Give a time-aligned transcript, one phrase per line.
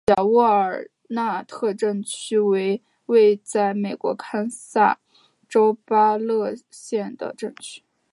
[0.07, 4.99] 小沃尔纳特镇区为位在美国堪萨斯
[5.47, 7.83] 州巴特勒县的镇区。